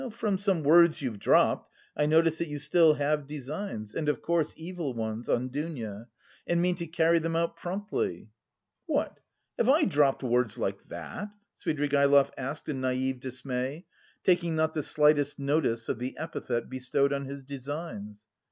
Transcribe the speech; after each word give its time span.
"From 0.09 0.39
some 0.39 0.63
words 0.63 1.03
you've 1.03 1.19
dropped, 1.19 1.69
I 1.95 2.07
notice 2.07 2.39
that 2.39 2.47
you 2.47 2.57
still 2.57 2.95
have 2.95 3.27
designs 3.27 3.93
and 3.93 4.09
of 4.09 4.23
course 4.23 4.51
evil 4.57 4.95
ones 4.95 5.29
on 5.29 5.49
Dounia 5.49 6.07
and 6.47 6.59
mean 6.59 6.73
to 6.77 6.87
carry 6.87 7.19
them 7.19 7.35
out 7.35 7.55
promptly." 7.55 8.31
"What, 8.87 9.19
have 9.59 9.69
I 9.69 9.83
dropped 9.85 10.23
words 10.23 10.57
like 10.57 10.85
that?" 10.87 11.29
Svidrigaïlov 11.55 12.31
asked 12.35 12.67
in 12.67 12.81
naïve 12.81 13.19
dismay, 13.19 13.85
taking 14.23 14.55
not 14.55 14.73
the 14.73 14.81
slightest 14.81 15.37
notice 15.37 15.87
of 15.87 15.99
the 15.99 16.17
epithet 16.17 16.67
bestowed 16.67 17.13
on 17.13 17.25
his 17.25 17.43
designs. 17.43 18.25